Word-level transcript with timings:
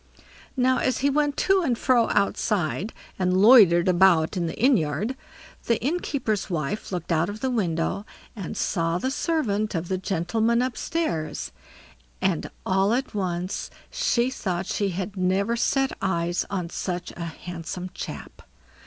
Now, 0.57 0.79
as 0.79 1.01
he 1.05 1.11
went 1.11 1.37
to 1.37 1.61
and 1.61 1.77
fro 1.77 2.09
outside, 2.09 2.91
and 3.19 3.37
loitered 3.37 3.87
about 3.87 4.35
in 4.35 4.47
the 4.47 4.59
inn 4.59 4.75
yard, 4.75 5.15
the 5.65 5.79
innkeeper's 5.79 6.49
wife 6.49 6.91
looked 6.91 7.11
out 7.11 7.29
of 7.29 7.43
window 7.43 8.07
and 8.35 8.57
saw 8.57 8.97
the 8.97 9.11
servant 9.11 9.75
of 9.75 9.89
the 9.89 9.99
gentlemen 9.99 10.63
upstairs; 10.63 11.51
and, 12.19 12.49
all 12.65 12.95
at 12.95 13.13
once, 13.13 13.69
she 13.91 14.31
thought 14.31 14.65
she 14.65 14.89
had 14.89 15.15
never 15.17 15.55
set 15.55 15.91
eyes 16.01 16.47
on 16.49 16.71
such 16.71 17.11
a 17.15 17.25
handsome 17.25 17.91
chap. 17.93 18.41